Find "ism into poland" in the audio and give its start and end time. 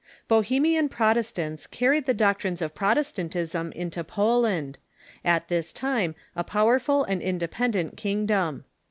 3.35-4.79